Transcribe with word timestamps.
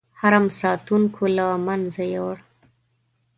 حرم 0.19 0.45
ساتونکو 0.59 1.23
له 1.37 1.47
منځه 1.65 2.03
یووړ. 2.13 2.37